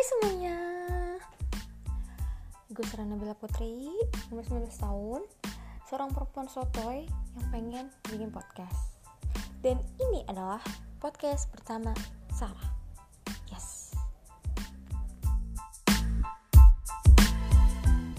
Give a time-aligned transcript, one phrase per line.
[0.00, 0.56] Hai semuanya.
[2.72, 3.92] Gue Sarana Bila Putri
[4.32, 5.20] Umur 19 tahun
[5.92, 7.04] Seorang perempuan sotoy
[7.36, 8.96] Yang pengen bikin podcast.
[9.60, 10.64] Dan ini adalah
[11.04, 11.92] podcast pertama
[12.32, 12.79] Sarah.